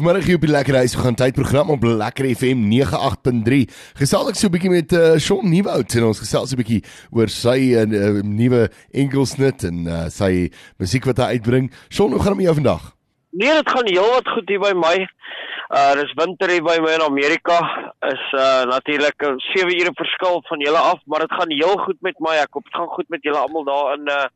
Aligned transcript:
Vanmiddag 0.00 0.24
hier 0.24 0.38
op 0.38 0.44
die 0.46 0.50
Lekker 0.50 0.76
Huis 0.80 0.94
gaan 0.96 1.14
tydprogram 1.14 1.70
op 1.70 1.82
Lekker 1.84 2.24
FM 2.32 2.62
98.3. 2.72 3.66
Gesels 4.00 4.30
ek 4.30 4.38
so 4.38 4.48
'n 4.48 4.54
bietjie 4.54 4.70
met 4.72 4.92
uh, 4.96 5.18
Shaun 5.20 5.50
Nieuwoud 5.52 5.92
en 5.98 6.06
ons 6.08 6.22
gesels 6.24 6.54
'n 6.54 6.56
bietjie 6.56 6.80
oor 7.12 7.28
sy 7.28 7.76
uh, 7.76 7.84
nuwe 8.24 8.70
enkelsnit 8.96 9.66
en 9.68 9.84
uh, 9.84 10.08
sy 10.08 10.48
musiek 10.80 11.04
wat 11.04 11.20
hy 11.20 11.36
uitbring. 11.36 11.68
Shaun, 11.92 12.16
hoe 12.16 12.22
gaan 12.22 12.32
dit 12.32 12.40
met 12.40 12.48
jou 12.48 12.56
vandag? 12.62 12.96
Nee, 13.36 13.52
dit 13.52 13.68
gaan 13.68 13.92
heelwat 13.92 14.32
goed 14.32 14.48
hier 14.48 14.64
by 14.64 14.72
my. 14.72 14.96
Uh 15.68 15.92
dis 16.00 16.16
winter 16.16 16.48
hier 16.48 16.64
by 16.64 16.80
my 16.80 16.96
in 16.96 17.04
Amerika. 17.04 17.89
Is 18.00 18.32
uh 18.32 18.64
natuurlik 18.64 19.22
'n 19.22 19.38
7 19.38 19.80
ure 19.80 19.90
verskil 19.94 20.42
van 20.48 20.58
julle 20.58 20.78
af, 20.78 21.00
maar 21.04 21.20
dit 21.20 21.32
gaan 21.32 21.50
heel 21.50 21.76
goed 21.76 22.00
met 22.00 22.18
my. 22.18 22.30
Ek 22.30 22.52
hoop 22.52 22.64
dit 22.64 22.74
gaan 22.74 22.88
goed 22.88 23.08
met 23.08 23.22
julle 23.22 23.36
almal 23.36 23.64
daar 23.64 23.94
in 23.94 24.08
uh 24.08 24.28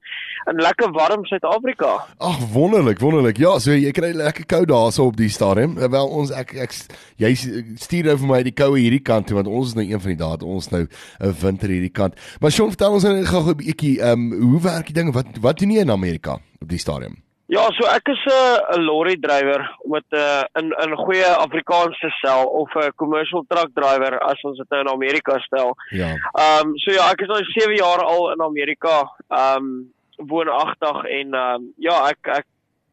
in 0.51 0.61
lekker 0.61 0.91
warm 0.93 1.25
Suid-Afrika. 1.25 2.05
Ag 2.19 2.39
wonderlik, 2.53 2.99
wonderlik. 2.99 3.37
Ja, 3.37 3.59
so 3.59 3.71
jy 3.71 3.91
kry 3.91 4.13
lekker 4.13 4.47
koud 4.47 4.69
daarso 4.69 5.07
op 5.07 5.17
die 5.17 5.29
stadium. 5.29 5.79
Uh, 5.79 5.89
wel 5.89 6.09
ons 6.09 6.31
ek 6.31 6.55
ek 6.55 6.77
jy 7.17 7.35
stuur 7.75 8.05
nou 8.05 8.19
vir 8.19 8.29
my 8.29 8.43
die 8.43 8.53
koue 8.53 8.79
hierdie 8.79 9.03
kant 9.03 9.27
toe 9.27 9.41
want 9.41 9.49
ons 9.49 9.73
is 9.73 9.75
nou 9.81 9.87
een 9.89 10.01
van 10.01 10.13
die 10.13 10.21
dae 10.21 10.45
ons 10.45 10.71
nou 10.71 10.85
'n 11.21 11.35
winter 11.41 11.69
hierdie 11.69 11.93
kant. 11.93 12.21
Maar 12.41 12.51
Shaun, 12.51 12.69
vertel 12.69 12.93
ons 12.93 13.05
net 13.05 13.27
gou 13.27 13.49
'n 13.49 13.57
bietjie 13.57 14.01
ehm 14.01 14.33
um, 14.33 14.51
hoe 14.53 14.61
werk 14.61 14.87
die 14.93 15.01
dinge? 15.01 15.13
Wat 15.13 15.27
wat 15.41 15.59
doen 15.59 15.71
jy 15.71 15.81
in 15.81 15.91
Amerika 15.91 16.37
op 16.61 16.69
die 16.69 16.79
stadium? 16.79 17.25
Ja, 17.55 17.65
so 17.77 17.87
ek 17.87 18.09
is 18.11 18.23
'n 18.27 18.79
'n 18.79 18.87
lorry 18.89 19.15
drywer 19.25 19.63
met 19.87 20.07
'n 20.11 20.17
uh, 20.19 20.43
in 20.59 20.73
in 20.85 20.97
goeie 20.97 21.31
Afrikaanse 21.47 22.11
stel 22.19 22.47
of 22.61 22.71
'n 22.75 22.93
commercial 22.97 23.45
truck 23.49 23.71
driver 23.75 24.19
as 24.31 24.43
ons 24.43 24.59
dit 24.59 24.71
nou 24.71 24.81
in 24.81 24.89
Amerika 24.89 25.39
stel. 25.39 25.77
Ja. 25.91 26.09
Ehm 26.33 26.67
um, 26.67 26.79
so 26.79 26.91
ja, 26.91 27.11
ek 27.11 27.21
is 27.21 27.29
nou 27.29 27.45
7 27.45 27.77
jaar 27.77 28.03
al 28.03 28.33
in 28.33 28.43
Amerika. 28.43 28.97
Ehm 29.29 29.57
um, 29.57 29.93
woonagtig 30.17 31.05
en 31.05 31.35
ehm 31.35 31.55
um, 31.55 31.73
ja, 31.79 32.09
ek 32.09 32.19
ek 32.41 32.47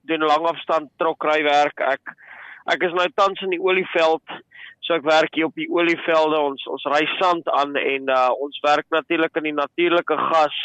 doen 0.05 0.29
langafstand 0.34 0.89
trokrywerk. 0.98 1.79
Ek 1.79 2.01
ek 2.65 2.84
is 2.84 2.93
nou 2.93 3.07
tans 3.15 3.41
in 3.41 3.49
die 3.49 3.63
olieveld. 3.63 4.27
So 4.79 4.93
ek 4.93 5.03
werk 5.03 5.34
hier 5.34 5.45
op 5.45 5.55
die 5.55 5.70
olievelde. 5.70 6.37
Ons 6.37 6.67
ons 6.67 6.85
ry 6.85 7.05
sand 7.17 7.49
aan 7.49 7.76
en 7.76 8.09
uh, 8.09 8.29
ons 8.37 8.59
werk 8.62 8.85
natuurlik 8.89 9.35
in 9.35 9.49
die 9.49 9.59
natuurlike 9.63 10.17
gas 10.29 10.57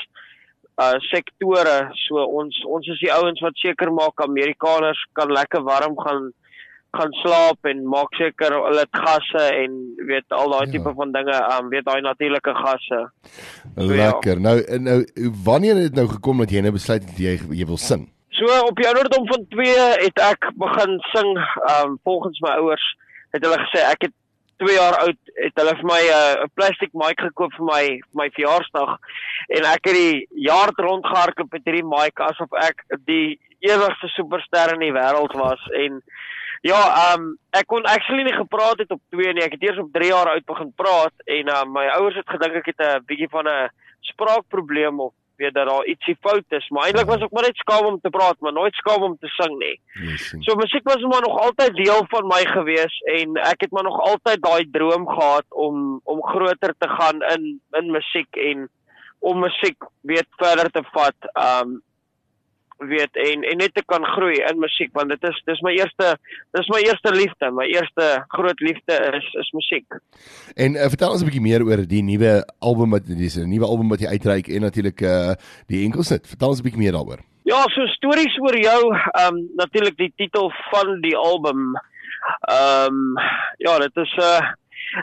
uh 0.83 0.97
sektore. 1.11 1.77
So 2.07 2.25
ons 2.41 2.59
ons 2.69 2.89
is 2.93 2.99
die 3.01 3.13
ouens 3.13 3.41
wat 3.45 3.57
seker 3.63 3.93
maak 3.93 4.21
Amerikaners 4.25 5.01
kan 5.17 5.33
lekker 5.33 5.65
warm 5.65 5.97
gaan 6.03 6.33
gaan 6.97 7.13
slaap 7.21 7.69
en 7.69 7.83
maak 7.93 8.15
seker 8.17 8.55
hulle 8.57 8.85
het 8.85 9.01
gasse 9.05 9.43
en 9.63 9.73
weet 10.09 10.33
al 10.33 10.53
daai 10.55 10.67
ja. 10.67 10.71
tipe 10.77 10.93
van 10.97 11.13
dinge, 11.13 11.39
um 11.57 11.71
weet 11.73 11.85
daai 11.85 12.01
natuurlike 12.05 12.55
gasse. 12.57 13.01
So, 13.75 13.89
lekker. 13.91 14.41
Ja. 14.41 14.45
Nou 14.49 14.57
nou 14.89 14.99
wanneer 15.49 15.81
het 15.81 15.91
dit 15.91 15.99
nou 16.01 16.07
gekom 16.15 16.45
dat 16.45 16.53
jy 16.55 16.63
nou 16.65 16.73
besluit 16.77 17.05
het 17.05 17.19
jy 17.21 17.37
jy 17.61 17.69
wil 17.69 17.81
sing? 17.81 18.07
So 18.37 18.53
op 18.69 18.77
die 18.77 18.89
ouderdom 18.89 19.27
van 19.33 19.49
2 19.53 19.75
het 20.05 20.23
ek 20.25 20.51
begin 20.61 20.97
sing 21.13 21.33
um 21.73 21.99
volgens 22.05 22.41
my 22.45 22.57
ouers 22.61 22.87
het 23.35 23.45
hulle 23.45 23.61
gesê 23.65 23.85
ek 23.89 24.09
het 24.09 24.17
2 24.63 24.77
jaar 24.77 24.97
oud 25.05 25.19
het 25.37 25.59
hulle 25.61 25.75
vir 25.81 25.89
my 25.93 26.03
uh, 26.03 26.19
'n 26.19 26.45
uh, 26.45 26.53
plastiek 26.55 26.93
mic 26.95 27.21
gekoop 27.21 27.53
vir 27.59 27.67
my 27.73 27.83
vir 27.87 28.21
my 28.21 28.29
verjaarsdag 28.37 28.97
en 29.59 29.69
ek 29.73 29.91
het 29.91 29.97
die 29.97 30.27
jaar 30.49 30.73
rond 30.77 31.07
gehardloop 31.07 31.53
met 31.53 31.67
hierdie 31.69 31.91
mic 31.97 32.21
asof 32.21 32.53
ek 32.63 32.85
die 33.05 33.39
ewigste 33.61 34.09
superster 34.15 34.75
in 34.75 34.81
die 34.87 34.97
wêreld 34.97 35.35
was 35.37 35.63
en 35.85 36.03
ja, 36.67 36.81
ehm 36.81 37.21
um, 37.21 37.27
ek 37.51 37.67
kon 37.71 37.85
actually 37.87 38.25
nie 38.27 38.35
gepraat 38.35 38.81
het 38.83 38.91
op 38.91 39.01
2 39.15 39.33
nie. 39.33 39.45
Ek 39.45 39.55
het 39.57 39.63
eers 39.63 39.79
op 39.79 39.93
3 39.93 40.09
jaar 40.09 40.31
oud 40.33 40.47
begin 40.47 40.73
praat 40.77 41.15
en 41.39 41.53
uh, 41.53 41.63
my 41.65 41.87
ouers 41.99 42.17
het 42.19 42.29
gedink 42.35 42.61
ek 42.61 42.71
het 42.73 42.81
'n 42.81 43.05
bietjie 43.07 43.29
van 43.31 43.49
'n 43.49 43.71
spraakprobleem 44.01 45.01
of 45.01 45.13
weet 45.37 45.55
dat 45.55 45.69
daar 45.69 45.89
ietsie 45.91 46.17
fout 46.21 46.57
is, 46.59 46.69
maar 46.69 46.87
eintlik 46.89 47.11
was 47.11 47.25
ek 47.27 47.33
maar 47.35 47.47
net 47.49 47.63
skaam 47.63 47.87
om 47.91 47.99
te 48.01 48.13
praat, 48.13 48.39
maar 48.41 48.53
nooit 48.53 48.75
skaam 48.75 49.03
om 49.03 49.17
te 49.21 49.31
sing 49.37 49.57
nie. 49.59 49.75
Yes, 50.03 50.29
so 50.47 50.57
musiek 50.61 50.85
was 50.89 51.03
maar 51.11 51.25
nog 51.27 51.39
altyd 51.47 51.77
deel 51.77 52.05
van 52.13 52.31
my 52.31 52.43
gewees 52.53 53.01
en 53.19 53.37
ek 53.43 53.67
het 53.67 53.75
maar 53.77 53.89
nog 53.89 54.01
altyd 54.11 54.43
daai 54.43 54.65
droom 54.71 55.09
gehad 55.09 55.47
om 55.67 56.01
om 56.05 56.23
groter 56.23 56.75
te 56.79 56.89
gaan 56.89 57.23
in 57.35 57.61
in 57.81 57.91
musiek 57.91 58.41
en 58.51 58.69
om 59.19 59.41
musiek 59.41 59.91
weet 60.01 60.29
verder 60.37 60.71
te 60.71 60.83
vat. 60.93 61.31
Um 61.35 61.83
weet 62.79 63.17
en 63.17 63.43
en 63.43 63.57
net 63.57 63.75
te 63.75 63.83
kan 63.85 64.05
groei 64.05 64.37
in 64.51 64.59
musiek 64.59 64.91
want 64.93 65.09
dit 65.09 65.23
is 65.29 65.39
dis 65.45 65.61
my 65.65 65.73
eerste 65.77 66.17
dis 66.57 66.69
my 66.69 66.81
eerste 66.85 67.13
liefde 67.15 67.51
my 67.51 67.67
eerste 67.73 68.09
groot 68.29 68.61
liefde 68.61 68.99
is 69.19 69.29
is 69.43 69.51
musiek. 69.57 70.01
En 70.55 70.77
uh, 70.77 70.89
vertel 70.93 71.11
ons 71.11 71.23
'n 71.23 71.29
bietjie 71.31 71.47
meer 71.49 71.65
oor 71.65 71.87
die 71.87 72.03
nuwe 72.03 72.45
album 72.59 72.91
wat 72.91 73.07
dis 73.07 73.37
'n 73.37 73.49
nuwe 73.49 73.67
album 73.67 73.89
wat 73.89 74.01
jy 74.01 74.09
uitreik 74.09 74.49
en 74.49 74.61
natuurlik 74.61 75.01
uh 75.01 75.35
die 75.67 75.85
enkelsit. 75.85 76.27
Vertel 76.27 76.49
ons 76.49 76.61
'n 76.61 76.67
bietjie 76.69 76.83
meer 76.83 76.93
daaroor. 76.93 77.25
Ja, 77.47 77.63
so 77.71 77.87
stories 77.87 78.39
oor 78.43 78.57
jou, 78.59 78.81
ehm 78.91 79.35
um, 79.35 79.51
natuurlik 79.55 79.97
die 79.97 80.13
titel 80.17 80.51
van 80.71 81.01
die 81.01 81.17
album. 81.17 81.77
Ehm 82.51 82.95
um, 82.95 83.19
ja, 83.59 83.79
dit 83.79 83.97
is 83.97 84.15
'n 84.17 84.21
uh, 84.21 84.41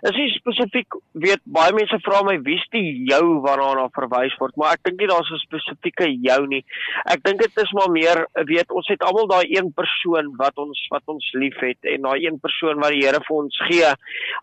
Is 0.01 0.15
nie 0.17 0.29
spesifiek 0.33 0.95
weet 1.25 1.41
baie 1.55 1.73
mense 1.75 1.97
vra 2.05 2.21
my 2.25 2.37
wie's 2.45 2.63
die 2.73 3.03
jou 3.09 3.39
waarna 3.43 3.73
na 3.77 3.85
verwys 3.95 4.35
word, 4.39 4.55
maar 4.57 4.77
ek 4.77 4.83
dink 4.87 5.01
nie 5.01 5.09
daar's 5.11 5.29
'n 5.31 5.41
spesifieke 5.43 6.07
jou 6.27 6.47
nie. 6.47 6.63
Ek 7.05 7.23
dink 7.23 7.41
dit 7.41 7.57
is 7.63 7.73
maar 7.73 7.91
meer 7.91 8.25
weet 8.49 8.71
ons 8.71 8.87
het 8.87 9.03
almal 9.03 9.27
daai 9.27 9.45
een 9.49 9.71
persoon 9.73 10.33
wat 10.37 10.57
ons 10.57 10.79
wat 10.91 11.03
ons 11.07 11.31
liefhet 11.33 11.77
en 11.83 12.01
daai 12.01 12.25
een 12.25 12.39
persoon 12.39 12.79
wat 12.79 12.91
die 12.91 13.03
Here 13.03 13.19
vir 13.27 13.37
ons 13.37 13.57
gee 13.67 13.91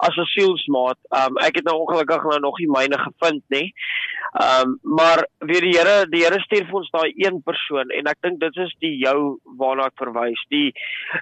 as 0.07 0.17
'n 0.17 0.29
sielsmaat. 0.35 0.99
Um 1.11 1.39
ek 1.39 1.57
het 1.57 1.65
nou 1.65 1.77
ongelukkig 1.81 2.23
nou 2.25 2.41
nog 2.41 2.59
nie 2.59 2.69
myne 2.69 2.99
gevind 2.99 3.45
nie. 3.49 3.73
Um 4.39 4.79
maar 4.83 5.27
weet 5.41 5.63
die 5.63 5.77
Here, 5.79 6.07
die 6.07 6.25
Here 6.25 6.41
stuur 6.41 6.67
vir 6.67 6.81
ons 6.83 6.91
daai 6.91 7.13
een 7.17 7.43
persoon 7.43 7.91
en 7.91 8.07
ek 8.07 8.21
dink 8.23 8.41
dit 8.41 8.57
is 8.57 8.75
die 8.81 8.97
jou 8.99 9.41
waarna 9.59 9.87
ek 9.87 9.97
verwys. 9.97 10.45
Die 10.51 10.73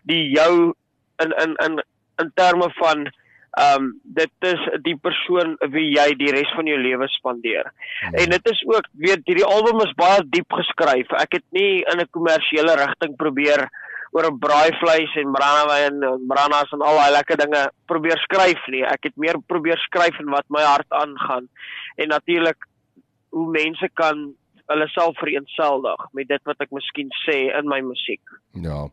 die 0.05 0.31
jou 0.31 0.75
in 1.23 1.33
in 1.45 1.55
in 1.65 1.83
in 2.19 2.31
terme 2.35 2.71
van 2.79 3.09
ehm 3.57 3.83
um, 3.83 4.01
dit 4.03 4.31
is 4.41 4.61
die 4.85 4.97
persoon 4.97 5.57
wie 5.73 5.89
jy 5.97 6.13
die 6.21 6.31
res 6.35 6.51
van 6.55 6.67
jou 6.67 6.79
lewe 6.79 7.09
spandeer. 7.09 7.73
Ja. 8.01 8.11
En 8.23 8.31
dit 8.31 8.51
is 8.51 8.63
ook 8.67 8.87
weet 8.93 9.25
hierdie 9.25 9.47
album 9.49 9.81
is 9.81 9.95
baie 9.97 10.23
diep 10.31 10.53
geskryf. 10.53 11.13
Ek 11.23 11.33
het 11.33 11.45
nie 11.51 11.85
in 11.93 12.01
'n 12.01 12.11
kommersiële 12.11 12.77
rigting 12.77 13.17
probeer 13.17 13.69
oor 14.13 14.27
'n 14.31 14.39
braaivleis 14.39 15.15
en 15.17 15.33
brandewyn 15.33 16.03
en 16.03 16.27
brandas 16.29 16.73
en 16.73 16.83
al 16.83 16.97
daai 16.97 17.13
lekker 17.13 17.37
dinge 17.37 17.63
probeer 17.87 18.19
skryf 18.19 18.67
nie. 18.69 18.85
Ek 18.85 19.03
het 19.03 19.17
meer 19.17 19.39
probeer 19.47 19.79
skryf 19.79 20.19
en 20.19 20.31
wat 20.31 20.49
my 20.49 20.63
hart 20.63 20.91
aangaan. 20.91 21.49
En 21.97 22.09
natuurlik 22.09 22.69
hoe 23.31 23.51
mense 23.51 23.89
kan 23.95 24.35
hulle 24.69 24.89
self 24.93 25.17
vereenseldig 25.19 26.03
met 26.17 26.29
dit 26.29 26.43
wat 26.49 26.61
ek 26.65 26.73
miskien 26.77 27.09
sê 27.25 27.39
in 27.57 27.69
my 27.71 27.81
musiek. 27.85 28.21
Ja. 28.59 28.89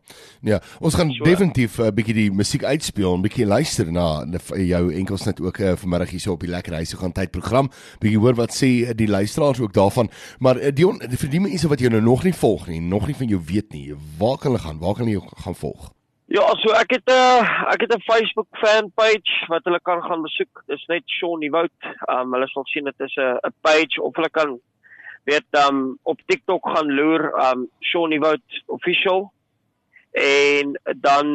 Ja, 0.45 0.59
ons 0.79 0.95
gaan 0.95 1.11
so, 1.11 1.23
definitief 1.25 1.79
'n 1.79 1.87
uh, 1.87 1.93
bietjie 1.95 2.15
die 2.15 2.31
musiek 2.31 2.63
uitspeel, 2.63 3.17
'n 3.17 3.25
bietjie 3.25 3.45
luister 3.45 3.91
na 3.91 4.25
jou 4.55 4.83
enkels 4.93 5.25
net 5.25 5.41
ook 5.41 5.59
uh, 5.59 5.75
vanmiddag 5.75 6.09
hier 6.09 6.19
so 6.19 6.31
op 6.33 6.45
die 6.45 6.49
lekker 6.49 6.73
huis 6.73 6.93
gaan 6.93 7.11
tyd 7.11 7.31
program. 7.31 7.69
Bietjie 7.99 8.19
hoor 8.19 8.35
wat 8.35 8.53
sê 8.53 8.69
uh, 8.87 8.93
die 8.95 9.09
luisteraars 9.09 9.59
ook 9.59 9.73
daarvan. 9.73 10.09
Maar 10.39 10.57
uh, 10.57 10.71
Dion, 10.71 10.99
vir 10.99 11.29
die 11.29 11.41
mense 11.41 11.67
wat 11.67 11.79
jou 11.79 11.91
nou 11.91 12.01
nog 12.01 12.23
nie 12.23 12.33
volg 12.33 12.67
nie, 12.67 12.81
nog 12.81 13.07
nie 13.07 13.15
van 13.15 13.27
jou 13.27 13.41
weet 13.41 13.73
nie, 13.73 13.93
waar 14.19 14.37
kan 14.37 14.51
hulle 14.51 14.63
gaan? 14.63 14.79
Waar 14.79 14.95
kan 14.95 15.05
hulle 15.05 15.19
jou 15.19 15.27
gaan 15.43 15.55
volg? 15.55 15.91
Ja, 16.27 16.45
so 16.57 16.73
ek 16.73 16.91
het 16.91 17.05
'n 17.05 17.13
uh, 17.13 17.73
ek 17.73 17.81
het 17.81 17.93
'n 17.93 18.01
Facebook 18.11 18.47
fan 18.51 18.91
page 18.95 19.45
wat 19.47 19.63
hulle 19.63 19.79
kan 19.79 20.01
gaan 20.01 20.21
besoek. 20.21 20.63
Dis 20.67 20.85
net 20.87 21.03
Shaun 21.05 21.39
Nieuwoud. 21.39 21.71
Um 22.09 22.33
hulle 22.33 22.47
sal 22.47 22.65
sien 22.65 22.83
dit 22.83 22.99
is 22.99 23.15
'n 23.15 23.37
'n 23.45 23.53
page 23.61 24.01
of 24.01 24.15
hulle 24.15 24.29
kan 24.29 24.59
weet 25.25 25.61
um 25.67 25.97
op 26.03 26.19
TikTok 26.25 26.69
gaan 26.69 26.91
loer 26.93 27.31
um 27.49 27.69
Shawnee 27.83 28.19
Vote 28.19 28.61
official. 28.65 29.31
En 30.15 30.79
dan 30.95 31.27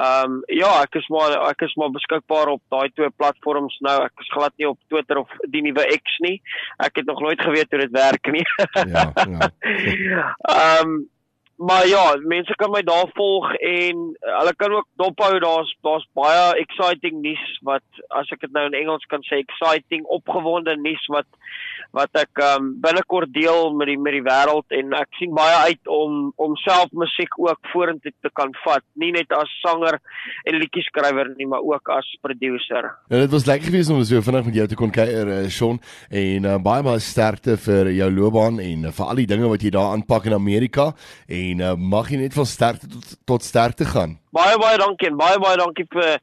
um 0.00 0.42
ja 0.46 0.70
ek 0.82 0.94
is 1.00 1.08
maar 1.12 1.34
ek 1.50 1.66
is 1.66 1.74
maar 1.74 1.90
beskikbaar 1.92 2.48
op 2.54 2.62
daai 2.72 2.88
twee 2.94 3.10
platforms 3.10 3.78
nou. 3.84 3.96
Ek 4.04 4.22
is 4.24 4.30
glad 4.32 4.54
nie 4.56 4.68
op 4.68 4.78
Twitter 4.88 5.20
of 5.20 5.40
die 5.52 5.62
nuwe 5.62 5.84
X 5.98 6.20
nie. 6.24 6.38
Ek 6.76 7.02
het 7.02 7.10
nog 7.10 7.20
nooit 7.20 7.40
geweet 7.40 7.70
hoe 7.70 7.82
dit 7.84 7.98
werk 7.98 8.32
nie. 8.32 8.46
Ja 8.94 9.10
ja. 9.14 10.30
Um 10.54 11.02
maar 11.56 11.86
ja 11.86 12.16
mense 12.22 12.54
kan 12.54 12.70
my 12.70 12.82
daar 12.82 13.10
volg 13.14 13.54
en 13.54 14.00
hulle 14.20 14.54
kan 14.56 14.72
ook 14.72 14.88
dophou 14.96 15.38
daar's 15.38 15.76
daar's 15.86 16.06
baie 16.12 16.54
exciting 16.58 17.20
nuus 17.22 17.58
wat 17.62 18.02
as 18.08 18.30
ek 18.34 18.40
dit 18.40 18.52
nou 18.52 18.64
in 18.66 18.78
Engels 18.78 19.06
kan 19.06 19.22
sê 19.22 19.38
exciting 19.38 20.02
opgewonde 20.18 20.74
nuus 20.76 21.06
wat 21.14 21.28
wat 21.96 22.10
ek 22.18 22.42
um, 22.42 22.72
binnekort 22.82 23.32
deel 23.34 23.72
met 23.78 23.90
die 23.90 23.98
met 24.00 24.16
die 24.16 24.24
wêreld 24.24 24.76
en 24.78 24.94
ek 24.98 25.18
sien 25.18 25.34
baie 25.36 25.56
uit 25.70 25.90
om 25.90 26.32
om 26.42 26.56
self 26.62 26.92
musiek 26.92 27.38
ook 27.40 27.70
vorentoe 27.72 28.12
te 28.24 28.30
kan 28.34 28.52
vat, 28.64 28.84
nie 29.00 29.12
net 29.14 29.32
as 29.34 29.50
sanger 29.62 29.98
en 30.44 30.58
liedjie 30.58 30.84
skrywer 30.88 31.30
nie, 31.38 31.46
maar 31.50 31.64
ook 31.64 31.92
as 31.94 32.08
producer. 32.24 32.90
Ja, 33.08 33.22
dit 33.24 33.32
was 33.32 33.46
lekker 33.48 33.70
geweest 33.70 33.92
om 33.94 34.02
so 34.04 34.22
vinnig 34.24 34.48
met 34.50 34.58
jou 34.60 34.66
te 34.70 34.78
kon 34.78 34.92
kuier, 34.94 35.30
uh, 35.38 35.40
Shaun, 35.50 35.80
en 36.10 36.50
uh, 36.50 36.58
baie 36.62 36.84
baie 36.86 37.02
sterkte 37.02 37.56
vir 37.66 37.92
jou 37.94 38.10
loopbaan 38.18 38.60
en 38.64 38.90
uh, 38.90 38.94
vir 38.94 39.08
al 39.10 39.22
die 39.22 39.30
dinge 39.30 39.50
wat 39.50 39.64
jy 39.64 39.72
daar 39.74 39.94
aanpak 39.94 40.28
in 40.30 40.36
Amerika 40.36 40.90
en 41.28 41.64
uh, 41.64 41.74
mag 41.78 42.10
jy 42.12 42.24
net 42.24 42.36
van 42.36 42.48
sterkte 42.48 42.90
tot 42.90 43.16
tot 43.34 43.46
sterkte 43.46 43.88
gaan. 43.88 44.18
Baie 44.34 44.56
baie 44.60 44.78
dankie 44.80 45.08
en 45.10 45.18
baie 45.18 45.38
baie 45.42 45.58
dankie 45.60 45.86
vir 45.94 46.18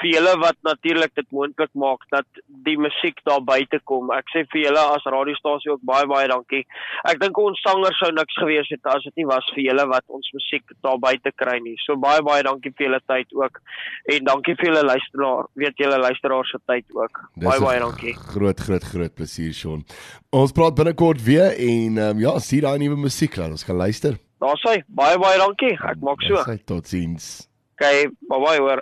vir 0.00 0.08
julle 0.10 0.34
wat 0.42 0.58
natuurlik 0.66 1.14
dit 1.18 1.28
moontlik 1.36 1.72
maak 1.80 2.04
dat 2.12 2.42
die 2.66 2.76
musiek 2.80 3.20
daar 3.28 3.42
buite 3.44 3.80
kom. 3.88 4.10
Ek 4.14 4.28
sê 4.34 4.44
vir 4.52 4.66
julle 4.66 4.82
as 4.96 5.06
radiostasie 5.14 5.72
ook 5.72 5.84
baie 5.88 6.06
baie 6.10 6.28
dankie. 6.30 6.64
Ek 7.10 7.20
dink 7.22 7.38
ons 7.40 7.60
sangers 7.64 7.98
sou 8.02 8.10
niks 8.16 8.36
gewees 8.40 8.70
het 8.72 8.90
as 8.92 9.06
dit 9.08 9.22
nie 9.22 9.28
was 9.30 9.48
vir 9.56 9.64
julle 9.68 9.86
wat 9.92 10.04
ons 10.08 10.30
musiek 10.36 10.76
daar 10.86 11.00
buite 11.02 11.32
kry 11.40 11.58
nie. 11.64 11.76
So 11.86 11.96
baie 12.00 12.24
baie 12.26 12.44
dankie 12.46 12.74
vir 12.74 12.88
julle 12.88 13.00
tyd 13.10 13.32
ook 13.38 13.62
en 14.16 14.28
dankie 14.30 14.56
vir 14.60 14.70
julle 14.70 14.84
luisteraar. 14.90 15.48
Weet 15.64 15.80
julle 15.84 16.02
luisteraars 16.04 16.52
se 16.54 16.62
tyd 16.68 16.98
ook. 16.98 17.22
Dis 17.38 17.48
baie 17.48 17.64
baie 17.64 17.80
dankie. 17.86 18.14
Groot 18.34 18.60
groot 18.68 18.90
groot 18.92 19.16
plesier 19.16 19.56
Sean. 19.56 19.86
Ons 20.34 20.54
praat 20.56 20.76
binnekort 20.76 21.22
weer 21.24 21.54
en 21.54 21.98
um, 22.10 22.22
ja, 22.22 22.36
sien 22.42 22.64
daai 22.66 22.78
nuwe 22.82 22.98
musiek 23.06 23.36
laat 23.38 23.54
ons 23.54 23.66
gaan 23.66 23.80
luister. 23.80 24.20
Daar 24.44 24.60
sê 24.60 24.78
baie 25.00 25.18
baie 25.22 25.40
dankie. 25.40 25.74
Ek 25.78 26.04
maak 26.04 26.22
so. 26.26 26.44
Totsiens. 26.68 27.48
bye 28.28 28.38
bye 28.44 28.60
ar 28.72 28.80